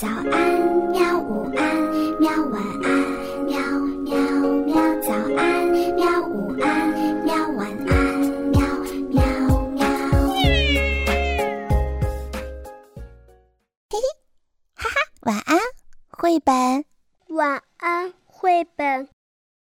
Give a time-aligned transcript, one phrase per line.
[0.00, 0.32] 早安，
[0.92, 1.20] 喵！
[1.20, 1.76] 午安，
[2.18, 2.30] 喵！
[2.48, 2.88] 晚安，
[3.44, 3.60] 喵
[3.98, 4.16] 喵
[4.64, 4.72] 喵！
[5.02, 6.26] 早安，喵！
[6.26, 7.34] 午安，喵！
[7.50, 8.18] 晚安，
[8.48, 8.62] 喵
[9.10, 9.22] 喵
[9.72, 9.84] 喵！
[13.90, 14.00] 嘿嘿，
[14.72, 15.58] 哈哈，晚安，
[16.08, 16.82] 绘本。
[17.28, 19.06] 晚安，绘本。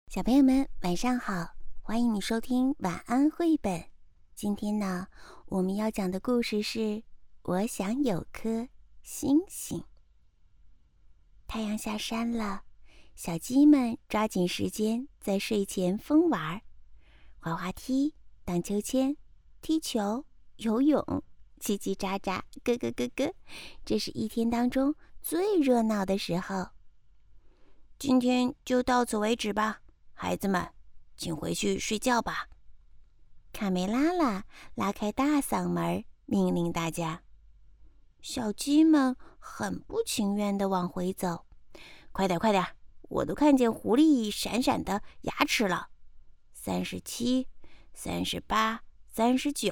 [0.07, 3.85] 小朋友们，晚上好，欢迎你收听晚安绘本。
[4.35, 5.07] 今天呢，
[5.47, 6.79] 我们要讲的故事是
[7.41, 8.67] 《我想有颗
[9.01, 9.79] 星星》。
[11.47, 12.63] 太阳下山了，
[13.15, 16.61] 小鸡们抓紧时间在睡前疯玩，
[17.39, 18.13] 滑滑梯、
[18.43, 19.15] 荡秋千、
[19.61, 20.25] 踢球、
[20.57, 21.01] 游泳，
[21.59, 23.33] 叽叽喳喳，咯咯咯咯，
[23.85, 26.67] 这是一天当中最热闹的时候。
[27.97, 29.81] 今天就到此为止吧，
[30.13, 30.69] 孩子们，
[31.15, 32.49] 请回去睡觉吧。
[33.53, 37.23] 卡梅拉拉拉开大嗓门命令大家。
[38.27, 41.45] 小鸡们很不情愿地往回走，
[42.11, 42.61] 快点，快点！
[43.03, 45.87] 我都看见狐狸闪闪的牙齿了。
[46.51, 47.47] 三十七，
[47.93, 49.71] 三十八，三十九。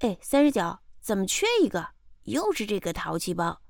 [0.00, 1.90] 哎，三十九，怎么缺一个？
[2.24, 3.62] 又是这个淘气包！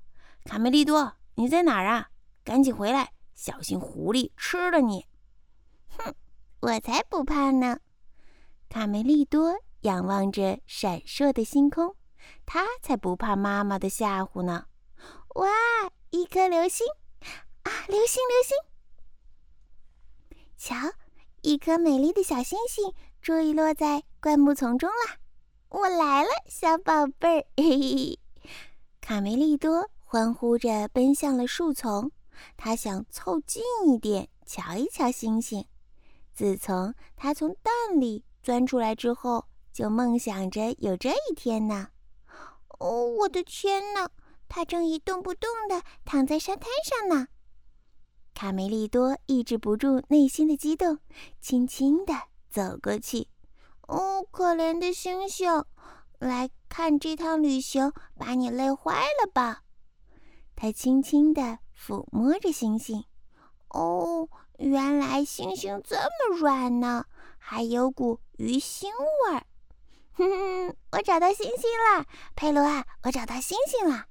[0.45, 2.09] 卡梅利多，你在哪儿啊？
[2.43, 5.05] 赶紧回来，小心狐狸吃了你！
[5.99, 6.15] 哼，
[6.61, 7.79] 我才不怕呢！
[8.69, 11.95] 卡梅利多仰望着闪烁的星空。
[12.45, 14.65] 他才不怕妈妈的吓唬呢！
[15.35, 15.47] 哇，
[16.09, 16.87] 一颗流星
[17.63, 18.57] 啊，流星流星！
[20.57, 20.75] 瞧，
[21.41, 25.17] 一颗美丽的小星星终于落在灌木丛中了。
[25.69, 27.47] 我来了，小宝贝儿！
[27.57, 28.19] 嘿嘿，
[29.01, 32.11] 卡梅利多欢呼着奔向了树丛，
[32.55, 35.65] 他想凑近一点瞧一瞧星星。
[36.33, 41.89] 自从他从蛋里钻出来之后，就梦想着有这一天呢。
[42.79, 44.09] 哦，我的天哪！
[44.49, 47.27] 他正一动不动地躺在沙滩上呢。
[48.33, 50.99] 卡梅利多抑制不住内心的激动，
[51.41, 52.13] 轻轻地
[52.49, 53.27] 走过去。
[53.81, 55.65] 哦，可怜的星星，
[56.19, 59.63] 来看这趟旅行把你累坏了吧？
[60.55, 63.03] 他轻轻地抚摸着星星。
[63.69, 67.05] 哦，原来星星这么软呢，
[67.37, 68.85] 还有股鱼腥
[69.25, 69.45] 味儿。
[70.17, 72.05] 哼哼，我找到星星了，
[72.35, 74.05] 佩罗啊，我找到星星了。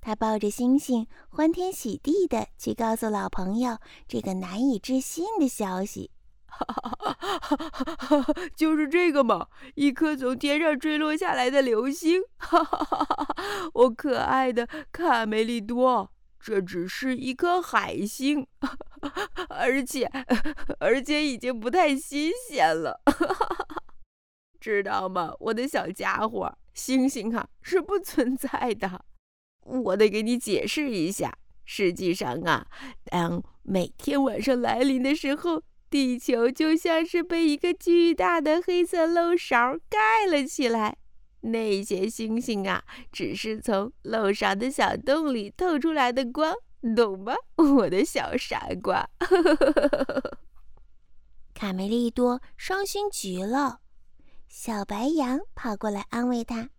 [0.00, 6.12] 他抱着星星，欢天喜地的去告诉老朋友这个难以置信的消息。
[6.46, 8.34] 哈哈哈哈哈！
[8.54, 12.22] 就是这个嘛，一颗从天上坠落下来的流星。
[12.36, 13.34] 哈哈哈哈哈！
[13.74, 18.46] 我可爱的卡梅利多，这只是一颗海星，
[19.50, 20.08] 而且
[20.78, 23.00] 而且已经不太新鲜了。
[23.04, 23.65] 哈哈哈哈
[24.60, 26.52] 知道吗，我的小家伙？
[26.74, 29.04] 星星啊是不存在的。
[29.64, 31.36] 我得给你解释一下。
[31.64, 32.66] 实际上啊，
[33.06, 40.96] 当每天晚上来临的时候，地球就像是被一个巨大的黑色漏勺盖了起来。
[41.40, 46.54] 那些星星啊，只是从漏勺的小洞里透出来的光，
[46.94, 49.08] 懂吗，我的小傻瓜？
[51.54, 53.80] 卡梅利多伤心极了。
[54.58, 56.70] 小白羊跑过来安慰他：“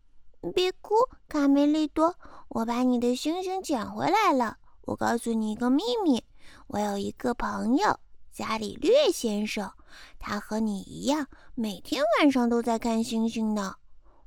[0.55, 0.95] 别哭，
[1.29, 2.15] 卡梅利多，
[2.47, 4.57] 我把你的星星捡回来了。
[4.81, 6.23] 我告诉你一个秘密，
[6.65, 7.99] 我有一个朋友，
[8.31, 9.71] 伽利略先生，
[10.17, 13.75] 他和你一样，每天晚上都在看星星呢。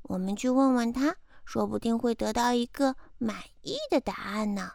[0.02, 4.70] 我们去问问他，说不定会得到一个满意的答案呢。”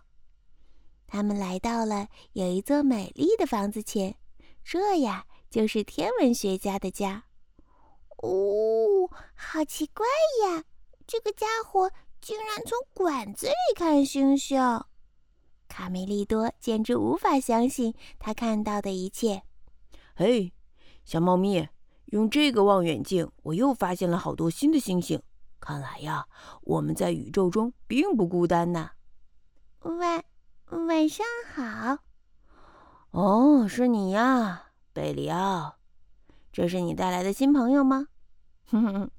[1.07, 4.17] 他们来到了有一座美丽的房子前，
[4.65, 7.23] 这呀就是天文学家的家。
[8.17, 10.05] 哦，好奇怪
[10.45, 10.63] 呀！
[11.07, 14.59] 这个家伙竟然从管子里看星星。
[15.67, 19.43] 卡梅利多简直无法相信他看到的一切。
[20.15, 20.51] 嘿，
[21.03, 21.67] 小猫咪，
[22.05, 25.21] 用这个望远镜，我又发现了好多新的星星。
[25.59, 26.27] 看来呀，
[26.61, 28.91] 我们在宇宙中并不孤单呢。
[29.81, 30.23] 晚
[30.87, 31.97] 晚上好。
[33.11, 35.75] 哦，是你呀，贝里奥。
[36.55, 38.07] 这是你带来的新朋友吗？
[38.67, 39.11] 哼哼，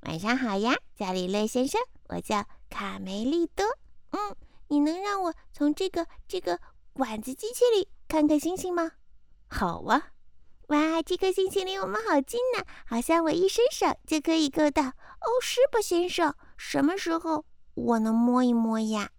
[0.00, 3.64] 晚上好呀，伽利略先生，我叫卡梅利多。
[4.10, 4.34] 嗯，
[4.66, 6.58] 你能让我从这个这个
[6.92, 8.90] 管子机器里看看星星吗？
[9.46, 10.08] 好啊。
[10.66, 14.82] 哇，这颗星星离我们好近呢，好像我一伸手就可以够到。
[14.82, 16.34] 哦，是吧，先生？
[16.56, 17.44] 什么时候
[17.74, 19.10] 我能摸一摸呀？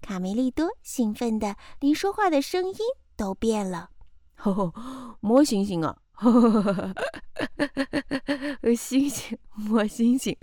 [0.00, 2.76] 卡梅利多兴奋的连说话的声音
[3.14, 3.90] 都变了。
[4.34, 4.72] 吼吼，
[5.20, 5.96] 摸星星啊！
[6.14, 8.74] 哈哈哈哈哈！
[8.76, 10.36] 星星摸星星，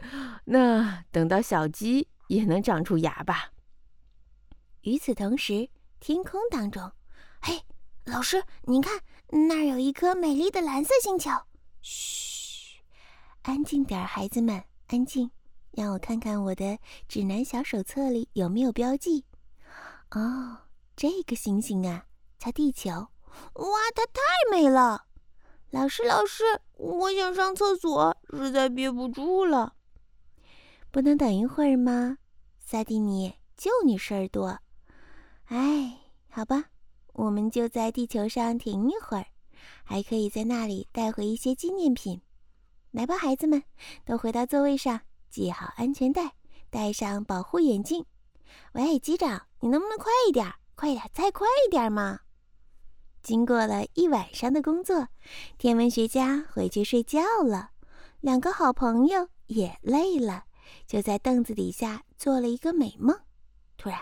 [0.45, 3.51] 那等到小鸡也能长出牙吧？
[4.81, 5.69] 与此同时，
[5.99, 6.91] 天空当中，
[7.41, 7.63] 嘿，
[8.05, 9.01] 老师，您看，
[9.47, 11.29] 那儿有一颗美丽的蓝色星球。
[11.81, 12.79] 嘘，
[13.43, 15.31] 安静点儿，孩子们，安静。
[15.71, 19.23] 让我看看我的指南小手册里有没有标记。
[20.09, 20.57] 哦，
[20.97, 22.07] 这个星星啊，
[22.37, 22.89] 叫地球。
[22.89, 24.21] 哇，它太
[24.51, 25.05] 美了！
[25.71, 29.73] 老师，老师，我想上厕所，实在憋不住了。
[30.91, 32.17] 不能等一会儿吗？
[32.59, 34.59] 萨蒂尼，就你事儿多。
[35.45, 35.97] 哎，
[36.29, 36.65] 好吧，
[37.13, 39.25] 我们就在地球上停一会儿，
[39.85, 42.21] 还可以在那里带回一些纪念品。
[42.91, 43.63] 来吧，孩子们，
[44.03, 44.99] 都回到座位上。
[45.29, 46.33] 系好安全带，
[46.69, 48.05] 戴上保护眼镜。
[48.73, 50.53] 喂，机长，你能不能快一点？
[50.75, 52.19] 快点，再快一点嘛！
[53.21, 55.07] 经过了一晚上的工作，
[55.57, 57.71] 天文学家回去睡觉了。
[58.19, 60.45] 两个好朋友也累了，
[60.87, 63.19] 就在凳子底下做了一个美梦。
[63.77, 63.99] 突然，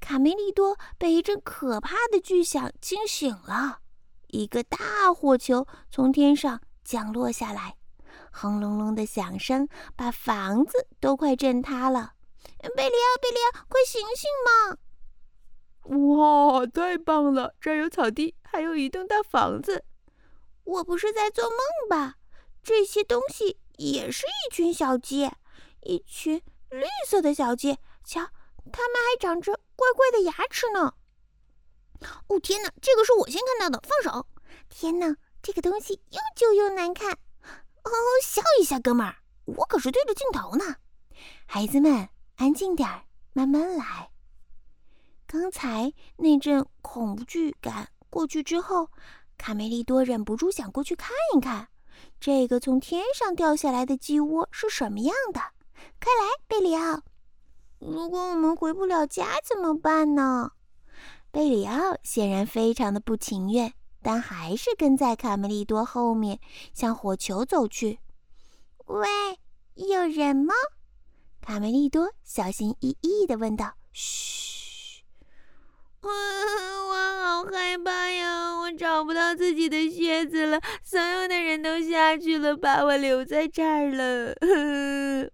[0.00, 3.80] 卡梅利多被一阵可怕的巨响惊醒了，
[4.28, 7.76] 一个大火球从天上降落下来。
[8.32, 12.14] 轰隆隆的响声把房子都快震塌了！
[12.60, 14.76] 贝利奥，贝利奥，快醒醒嘛！
[15.84, 17.54] 哇，太棒了！
[17.60, 19.84] 这儿有草地，还有一栋大房子。
[20.64, 21.58] 我不是在做梦
[21.90, 22.16] 吧？
[22.62, 25.28] 这些东西也是一群小鸡，
[25.80, 26.40] 一群
[26.70, 27.76] 绿色的小鸡。
[28.04, 28.20] 瞧，
[28.72, 30.94] 它们还长着怪怪的牙齿呢。
[32.28, 33.82] 哦天哪，这个是我先看到的！
[33.88, 34.26] 放手！
[34.68, 37.10] 天哪，这个东西又旧又难看。
[37.12, 37.90] 哦，
[38.22, 40.76] 笑一下，哥们儿，我可是对着镜头呢。
[41.46, 43.02] 孩子们，安静点儿，
[43.32, 44.11] 慢慢来。
[45.32, 48.90] 刚才那阵恐惧感过去之后，
[49.38, 51.68] 卡梅利多忍不住想过去看一看，
[52.20, 55.40] 这个从天上掉下来的鸡窝是什么样的。
[55.98, 57.00] 快来，贝里奥！
[57.78, 60.50] 如果我们回不了家怎么办呢？
[61.30, 63.72] 贝里奥显然非常的不情愿。
[64.02, 66.38] 但还是跟在卡梅利多后面，
[66.74, 68.00] 向火球走去。
[68.84, 69.08] 喂，
[69.76, 70.52] 有人吗？
[71.40, 73.72] 卡梅利多小心翼翼地问道。
[73.92, 74.51] 嘘，
[76.02, 76.08] 我
[76.90, 78.58] 我好害怕呀！
[78.58, 84.34] 我找不到自己的靴子了，所有的人都下去了，把我留在这儿了。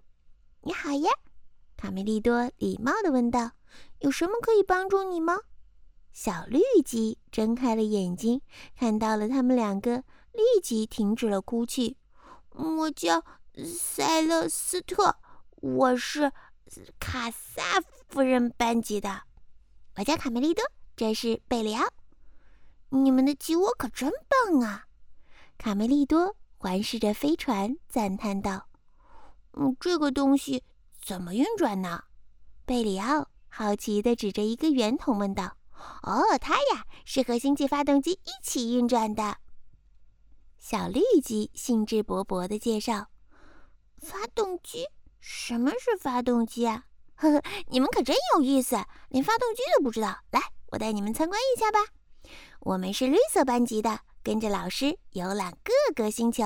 [0.62, 1.10] 你好呀，
[1.76, 3.52] 卡梅利多礼貌地问道。
[4.00, 5.38] 有什么可以帮助你吗？
[6.12, 8.42] 小绿鸡睁开了眼睛，
[8.78, 11.96] 看到了他们两个，立即停止了哭泣。
[12.50, 13.24] 我叫
[13.64, 15.16] 塞勒斯特，
[15.62, 16.30] 我是
[17.00, 19.22] 卡萨夫人班级的。
[19.98, 20.62] 我叫卡梅利多，
[20.94, 21.84] 这是贝里奥。
[22.90, 24.86] 你们的鸡窝可真棒啊！
[25.58, 28.68] 卡梅利多环视着飞船，赞叹道
[29.58, 30.62] ：“嗯，这个东西
[31.02, 32.04] 怎么运转呢？”
[32.64, 35.56] 贝里奥好奇地指着一个圆筒问道。
[36.04, 39.38] 哦，它呀是和星际发动机一起运转的。
[40.58, 43.08] 小绿鸡兴致勃勃地介绍
[44.00, 44.86] ：“发动机？
[45.18, 46.84] 什么是发动机啊？
[47.20, 48.76] 呵呵，你们可真有意思，
[49.08, 50.16] 连发动机都不知道。
[50.30, 51.80] 来，我带你们参观一下吧。
[52.60, 56.44] 我们是绿色班级的，跟着老师游览各个星球。”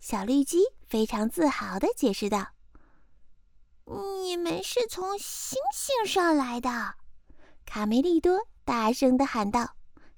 [0.00, 2.48] 小绿鸡非常自豪地解释道
[4.22, 6.94] ：“你们是从星星上来的。”
[7.66, 9.76] 卡梅利多大声地喊道：“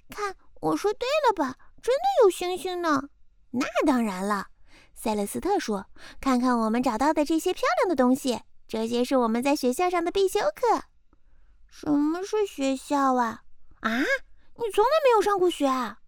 [0.09, 1.57] 看，我说对了吧？
[1.81, 3.09] 真的有星星呢
[3.51, 4.47] ！”“那当然了。”
[4.95, 5.85] 塞勒斯特说
[6.21, 10.83] ，“看看我们找到的这些漂亮的东西，这些是我们在学校上的必修课。
[11.67, 13.41] ”“什么是学校啊
[13.81, 15.99] ？”“啊，你从来没有上过学啊？”“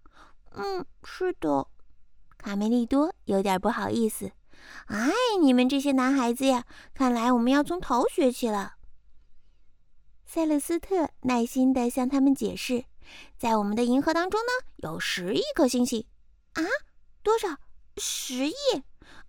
[0.54, 1.68] 嗯，是的。”
[2.38, 4.32] 卡梅利多有点不好意思。
[4.86, 8.76] “哎，你们这些男孩子呀，看来我们要从头学起了。”
[10.24, 12.86] 塞勒斯特耐心地向他们解释
[13.40, 16.06] ：“在我们的银河当中呢，有十亿颗星星。
[16.54, 16.62] 啊，
[17.24, 17.58] 多少？
[17.98, 18.54] 十亿？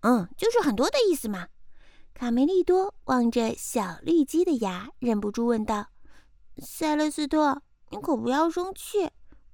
[0.00, 1.48] 嗯，就是很多的意思嘛。”
[2.14, 5.88] 卡梅利多望着小绿鸡的牙，忍不住问道
[6.58, 9.10] ：“塞勒斯特，你可不要生气。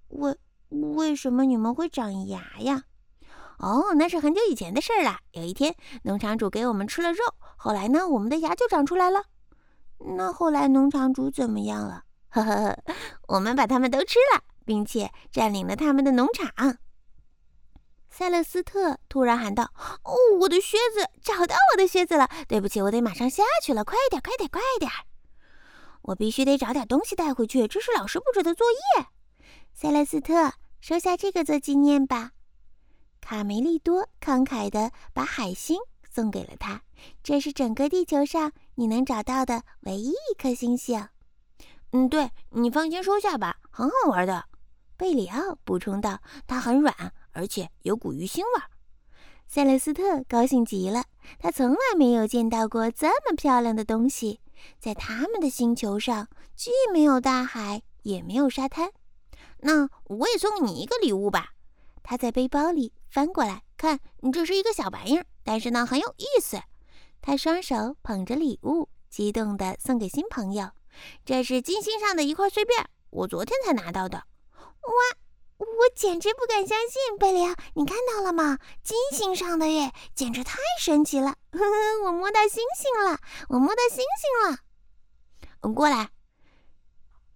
[0.09, 0.37] 为
[0.69, 2.85] 为什么你们会长牙呀
[3.59, 5.19] ？”“哦，那是很久以前的事了。
[5.33, 7.19] 有一天，农场主给我们吃了肉，
[7.57, 9.23] 后来呢，我们的牙就长出来了。”
[10.17, 12.05] 那后来农场主怎么样了？
[12.29, 12.79] 呵 呵呵，
[13.29, 16.79] 我们把他们都吃了，并且占领了他们的农场。
[18.11, 19.71] 塞勒斯特突然喊道
[20.03, 21.09] ：“哦，我的靴子！
[21.23, 22.29] 找到我的靴子了！
[22.49, 24.91] 对不起，我得马上下去了，快点，快点，快点！
[26.03, 29.07] 我必须得找点东西带回去，这是老师布置的作业。”
[29.75, 32.33] 塞勒斯特，收下这个做纪念吧。
[33.21, 35.79] 卡梅利多慷慨地把海星
[36.11, 36.83] 送给了他，
[37.23, 38.53] 这是整个地球上。
[38.75, 41.09] 你能找到的唯一一颗星星，
[41.93, 44.45] 嗯，对你放心收下吧，很好玩的。
[44.97, 48.63] 贝里奥补充道：“它很软，而且有股鱼腥味。”
[49.47, 51.05] 塞勒斯特高兴极了，
[51.39, 54.41] 他从来没有见到过这么漂亮的东西。
[54.81, 58.91] 在他们的星球上，既没有大海，也没有沙滩。
[59.61, 61.53] 那我也送你一个礼物吧。
[62.03, 64.01] 他在背包里翻过来看，
[64.33, 66.61] 这是一个小玩意儿，但是呢很有意思。
[67.23, 70.71] 他双手捧着礼物，激动地送给新朋友。
[71.25, 74.19] 这是金星上的一块碎片，我昨天才拿到的。
[74.59, 75.19] 哇，
[75.59, 77.19] 我简直不敢相信！
[77.19, 78.59] 贝里奥，你看到了吗？
[78.83, 81.37] 金星上的耶，简直太神奇了！
[81.53, 85.73] 呵呵，我摸到星星了，我摸到星星了。
[85.75, 86.11] 过来。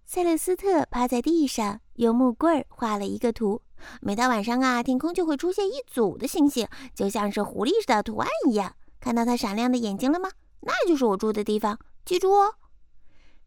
[0.05, 3.61] 塞勒斯特趴在地上，用木棍画了一个图。
[3.99, 8.75] 每到晚上啊，天空就会出现一组的星星，就像是狐狸的图案一样。
[8.99, 10.29] 看到它闪亮的眼睛了吗？
[10.61, 12.55] 那就是我住的地方，记住哦。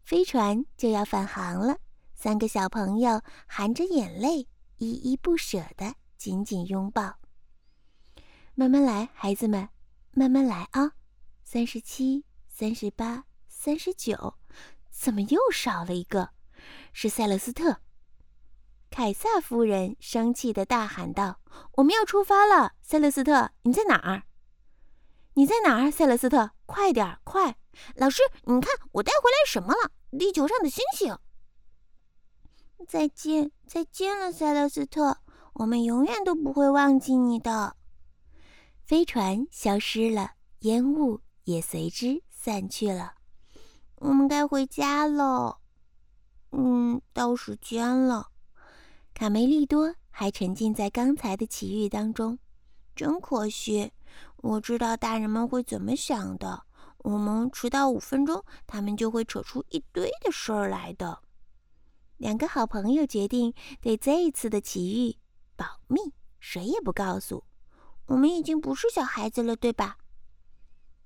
[0.03, 1.77] 飞船就要返航了，
[2.13, 7.17] 三个小朋友含着眼泪，依依不舍的紧紧拥抱。
[8.55, 9.69] 慢慢来，孩子们，
[10.11, 10.93] 慢慢来啊！
[11.43, 14.35] 三十七，三十八，三十九，
[14.89, 16.31] 怎么又少了一个？
[16.91, 17.81] 是塞勒斯特。
[18.89, 21.39] 凯撒夫人生气的大喊道
[21.77, 24.23] ：“我们要出发了，塞勒斯特，你在哪儿？
[25.33, 26.51] 你在哪儿，塞勒斯特？
[26.65, 27.57] 快点，快！
[27.95, 29.91] 老师，你看我带回来什么了？
[30.17, 31.15] 地球上的星星。
[32.85, 35.17] 再见，再见了，塞勒斯特，
[35.53, 37.75] 我们永远都不会忘记你的。”
[38.85, 43.15] 飞船消失了，烟雾也随之散去了。
[43.95, 45.57] 我们该回家了。
[46.51, 48.27] 嗯，到时间了。
[49.13, 52.37] 卡梅利多还沉浸在刚才的奇遇当中，
[52.95, 53.91] 真可惜。
[54.37, 56.63] 我知道大人们会怎么想的。
[56.99, 61.19] 我们迟到五分钟，他们就会扯出一堆的事儿来的。
[62.17, 65.17] 两个好朋友决定对这一次的奇遇
[65.55, 67.43] 保密，谁也不告诉。
[68.07, 69.97] 我们已经不是小孩子了，对吧？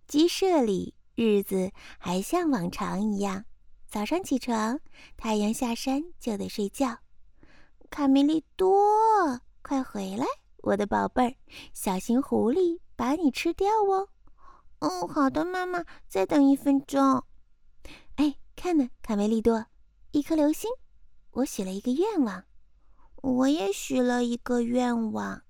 [0.08, 3.46] 鸡舍里日子还像往常一样，
[3.88, 4.80] 早上起床，
[5.18, 7.00] 太阳下山就得睡觉。
[7.90, 10.26] 卡梅利多，快回来，
[10.58, 11.36] 我的宝贝儿！
[11.74, 14.08] 小心狐狸把你吃掉哦！
[14.80, 17.24] 哦，好的，妈妈，再等一分钟。
[18.16, 19.66] 哎，看呢，卡梅利多，
[20.12, 20.70] 一颗流星。
[21.32, 22.44] 我许了一个愿望，
[23.22, 25.44] 我也许了一个愿望。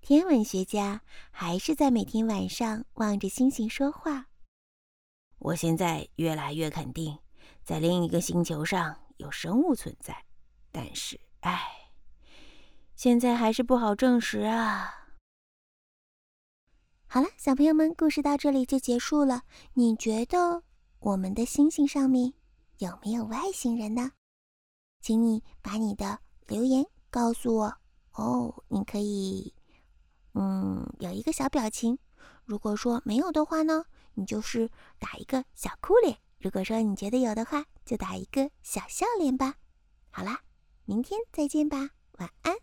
[0.00, 4.26] 天文学家还是在每天晚上望着星星说话。
[5.38, 7.16] 我现在越来越肯定，
[7.62, 10.24] 在另一个星球上有生物存在。
[10.72, 11.92] 但是，唉，
[12.96, 14.92] 现在还是不好证实啊。
[17.06, 19.42] 好了，小朋友们，故事到这里就结束了。
[19.74, 20.64] 你觉得
[20.98, 22.34] 我们的星星上面
[22.78, 24.10] 有没有外星人呢？
[25.00, 27.76] 请你把你的留言告诉我
[28.12, 28.62] 哦。
[28.68, 29.54] 你可以，
[30.34, 31.98] 嗯，有一个小表情。
[32.44, 36.18] 如果说没有的话呢，你就是打一个小哭脸。
[36.38, 39.54] 如果说你觉得有的话，就打一个小笑脸吧。
[40.10, 40.40] 好啦。
[40.90, 42.56] 明天再见吧，晚安。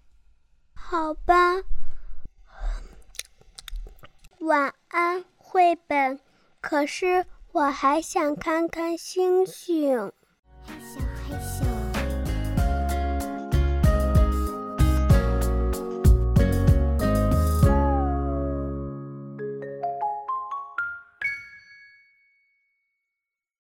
[0.73, 1.61] 好吧，
[4.39, 6.19] 晚安，绘本。
[6.59, 10.11] 可是我还想看看星星。